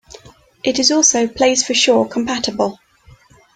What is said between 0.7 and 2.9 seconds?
is also PlaysForSure compatible.